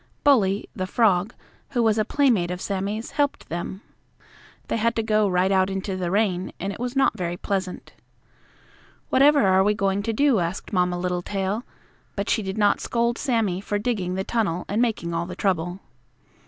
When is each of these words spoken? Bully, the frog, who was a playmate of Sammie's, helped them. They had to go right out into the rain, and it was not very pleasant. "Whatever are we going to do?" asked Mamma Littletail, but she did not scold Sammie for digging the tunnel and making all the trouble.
Bully, 0.23 0.67
the 0.75 0.87
frog, 0.87 1.35
who 1.73 1.83
was 1.83 1.99
a 1.99 2.03
playmate 2.03 2.49
of 2.49 2.59
Sammie's, 2.59 3.11
helped 3.11 3.49
them. 3.49 3.83
They 4.67 4.77
had 4.77 4.95
to 4.95 5.03
go 5.03 5.27
right 5.29 5.51
out 5.51 5.69
into 5.69 5.95
the 5.95 6.09
rain, 6.09 6.53
and 6.59 6.73
it 6.73 6.79
was 6.79 6.95
not 6.95 7.15
very 7.15 7.37
pleasant. 7.37 7.93
"Whatever 9.11 9.45
are 9.45 9.63
we 9.63 9.75
going 9.75 10.01
to 10.01 10.11
do?" 10.11 10.39
asked 10.39 10.73
Mamma 10.73 10.97
Littletail, 10.97 11.63
but 12.15 12.31
she 12.31 12.41
did 12.41 12.57
not 12.57 12.81
scold 12.81 13.19
Sammie 13.19 13.61
for 13.61 13.77
digging 13.77 14.15
the 14.15 14.23
tunnel 14.23 14.65
and 14.67 14.81
making 14.81 15.13
all 15.13 15.27
the 15.27 15.35
trouble. 15.35 15.79